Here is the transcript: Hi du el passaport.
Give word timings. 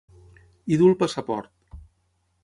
Hi 0.75 0.79
du 0.81 0.87
el 0.91 0.95
passaport. 1.03 1.77